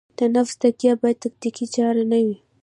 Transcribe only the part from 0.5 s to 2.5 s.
تزکیه باید تکتیکي چاره نه وي.